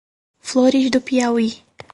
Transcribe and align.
Flores 0.39 0.89
do 0.89 0.99
Piauí 0.99 1.61